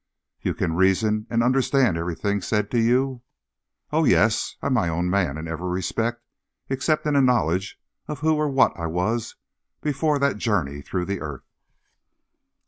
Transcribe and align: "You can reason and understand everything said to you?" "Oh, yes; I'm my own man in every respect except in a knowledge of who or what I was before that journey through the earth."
"You 0.41 0.55
can 0.55 0.73
reason 0.73 1.27
and 1.29 1.43
understand 1.43 1.95
everything 1.95 2.41
said 2.41 2.71
to 2.71 2.79
you?" 2.79 3.21
"Oh, 3.91 4.03
yes; 4.03 4.55
I'm 4.59 4.73
my 4.73 4.89
own 4.89 5.11
man 5.11 5.37
in 5.37 5.47
every 5.47 5.69
respect 5.69 6.23
except 6.69 7.05
in 7.05 7.15
a 7.15 7.21
knowledge 7.21 7.79
of 8.07 8.21
who 8.21 8.33
or 8.35 8.49
what 8.49 8.75
I 8.75 8.87
was 8.87 9.35
before 9.79 10.17
that 10.17 10.37
journey 10.37 10.81
through 10.81 11.05
the 11.05 11.21
earth." 11.21 11.45